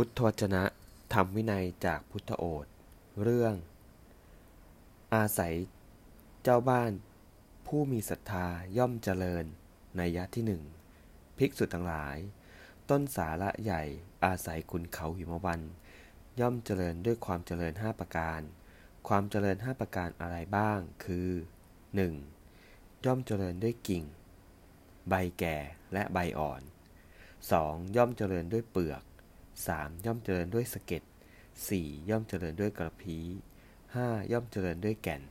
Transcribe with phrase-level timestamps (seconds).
[0.00, 0.64] พุทธวจนะ
[1.12, 2.66] ธรรมวินัยจากพุทธโอษ
[3.22, 3.54] เรื่อง
[5.14, 5.54] อาศัย
[6.42, 6.92] เจ้าบ้าน
[7.66, 8.46] ผู้มีศรัทธา
[8.78, 9.44] ย่อมเจริญ
[9.96, 10.62] ในยะที่หนึ่ง
[11.38, 12.16] ภิกษุทั้งหลาย
[12.90, 13.82] ต้นสาระใหญ่
[14.24, 15.60] อาศัยคุณเขาหิมวัน
[16.40, 18.40] ย่อมเจริญด้วยความเจริญห้าประการ
[19.08, 21.30] ความเจริญห้าประการอะไรบ้าง คือ
[22.16, 23.04] 1.
[23.04, 24.04] ย่อมเจริญด้วยกิ่ง
[25.08, 25.56] ใบแก่
[25.92, 26.62] และใบอ่อน
[27.28, 27.96] 2.
[27.96, 29.02] ย่อมเจริญด้วยเปลือก
[29.66, 30.06] 3.
[30.06, 31.02] ย่อมเจริญด้วยสะเก็ด
[31.56, 32.10] 4.
[32.10, 33.26] ย่อมเจริญด้วยกระพี้
[33.78, 34.32] 5.
[34.32, 35.22] ย่อมเจริญด้วยแก่น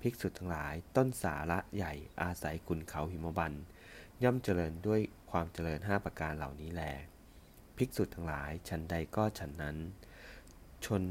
[0.00, 3.52] ภิกษุทั้งหลาย ต้นสาระใหญ่อาศัยคุณเขาหิมบัน
[4.22, 6.82] ย่อมเจริญด้วยความเจริญห้าประการเหล่านี้แล
[7.76, 9.76] ภิกษุทั้งหลายฉันใดก็ฉันนั้น
[10.84, 11.02] ชน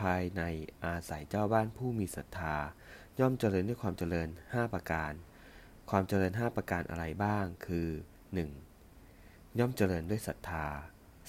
[0.00, 0.42] ภายใน
[0.84, 2.56] อาศัยเจ้าบ้านผู้มีศรัทธา
[3.20, 5.12] ย่อมเจริญด้วยความเจริญห้าประการ
[5.90, 7.88] ความเจริญห้าประการอะไรบ้าง คือ
[8.94, 9.58] 1.
[9.58, 10.66] ย่อมเจริญด้วยศรัทธา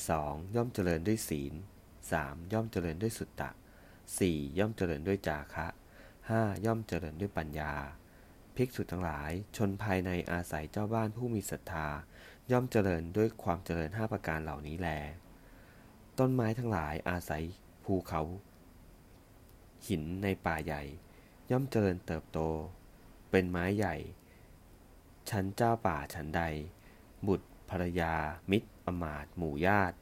[0.07, 0.55] 2.
[0.55, 1.53] ย่อมเจริญด้วยศีล
[2.01, 2.53] 3.
[2.53, 3.49] ย่อมเจริญด้วยสุตตะ
[4.05, 4.59] 4.
[4.59, 5.67] ย่อมเจริญด้วยจาคะ
[6.17, 6.65] 5.
[6.65, 7.73] ย่อมเจริญด้วยปัญญา
[8.55, 11.87] ภิกษุทั้งหลาย ชนภายในอาศัยเจ้าบ้านผู้มีศรัทธา
[12.51, 14.89] ย่อมเจริญด้วยความเจริญห้าประการเหล่านี้แล
[16.19, 17.43] ต้นไม้ทั้งหลายอาศัย
[17.83, 18.21] ภูเขา
[19.87, 20.83] หินในป่าใหญ่
[21.51, 22.39] ย่อมเจริญเติบโต
[23.29, 23.95] เป็นไม้ใหญ่
[25.29, 26.41] ชั้นเจ้าป่าชั้นใด
[27.27, 28.13] บุตร ภรรยา
[28.51, 29.97] มิตรอมาตหมู่ญาติ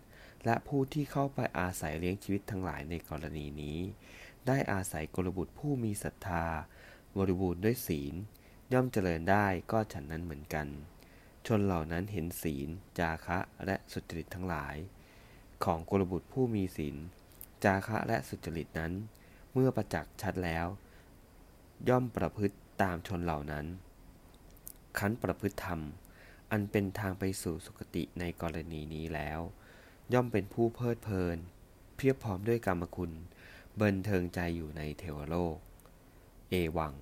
[0.45, 3.79] และผู้ที่เข้าไปอาศัยเลี้ยงชีวิตทั้งหลายในกรณีนี้
[4.47, 6.45] ได้อาศัยกลบุตรผู้มีศรัทธา
[7.17, 8.13] บริบูรณ์ด้วยศีล
[8.73, 10.67] ย่อมเจริญได้ก็ฉันนั้นเหมือนกัน
[11.45, 14.75] ชนเหล่านั้นเห็นศีล จาคะและสุจริตทั้งหลาย
[15.63, 16.95] ของกลบุตรผู้มีศีล
[17.63, 18.93] จาคะและสุจริตนั้น
[19.53, 20.67] เมื่อประจักษ์ชัดแล้ว
[21.89, 23.65] ย่อมประพฤติตามชนเหล่านั้น
[24.99, 25.79] คันประพฤติธรรม
[26.51, 29.39] อันเป็นทางไปสู่สุคติในกรณีนี้แล้ว
[30.13, 31.37] ย่อมเป็นผู้เพลิดเพลิน
[31.95, 33.11] เพียบพร้อมด้วยกรรมคุณ
[33.77, 35.57] เบินเทิงใจอยู่ในเทวโลก
[36.49, 36.93] เอวัง